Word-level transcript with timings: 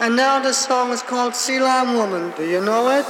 And 0.00 0.14
now 0.14 0.38
this 0.38 0.56
song 0.56 0.92
is 0.92 1.02
called 1.02 1.34
Sea 1.34 1.58
Lion 1.58 1.96
Woman. 1.96 2.32
Do 2.36 2.44
you 2.44 2.64
know 2.64 2.88
it? 2.88 3.04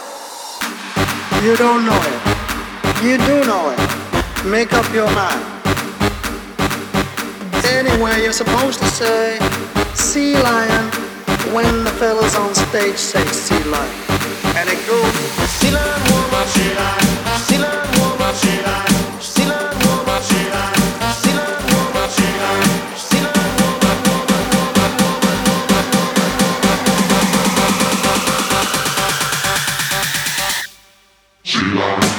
You 1.45 1.55
don't 1.55 1.85
know 1.85 2.01
it. 2.01 3.05
You 3.05 3.19
do 3.19 3.45
know 3.45 3.69
it. 3.69 4.47
Make 4.47 4.73
up 4.73 4.91
your 4.95 5.11
mind. 5.13 5.45
Anyway, 7.67 8.23
you're 8.23 8.33
supposed 8.33 8.79
to 8.79 8.87
say 8.87 9.39
Sea 9.95 10.39
Lion 10.39 10.85
when 11.53 11.85
the 11.85 11.91
fellas 12.01 12.35
on 12.37 12.55
stage 12.55 12.97
say 12.97 13.25
Sea 13.27 13.63
Lion. 13.65 13.95
And 14.57 14.67
it 14.71 14.81
goes 14.89 15.13
Sea 15.61 15.71
Lion 15.71 16.01
Woman, 16.11 16.47
Sea 16.49 16.75
Lion, 16.75 17.39
Sea 17.45 17.59
Lion 17.59 17.88
Who 31.79 32.18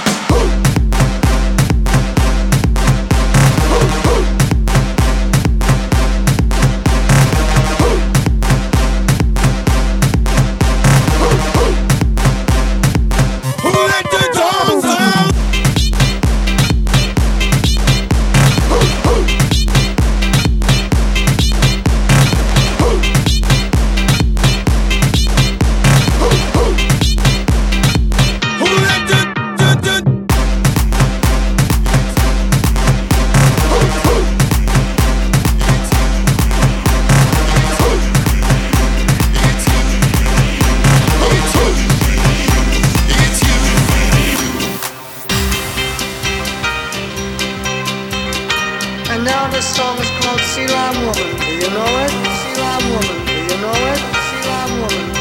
And 49.19 49.27
now 49.27 49.49
this 49.49 49.75
song 49.75 49.99
is 49.99 50.09
called 50.21 50.39
Sea 50.39 50.65
Lion 50.65 50.95
Woman. 51.05 51.35
Do 51.35 51.51
you 51.51 51.69
know 51.75 51.91
it? 52.05 52.11
Sea 52.39 52.61
Lion 52.61 52.83
Woman. 52.89 53.25
Do 53.27 53.33
you 53.53 53.61
know 53.61 53.75
it? 53.91 53.99
Sea 53.99 54.47
Lion 54.47 54.79
Woman. 54.79 55.18